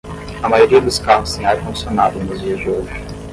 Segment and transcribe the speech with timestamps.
[0.41, 2.93] A maioria dos carros tem ar condicionado nos dias de hoje.